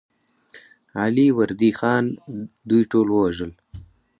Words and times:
علي 1.01 1.27
وردي 1.37 1.71
خان 1.79 2.05
دوی 2.69 2.83
ټول 2.91 3.07
ووژل. 3.11 3.51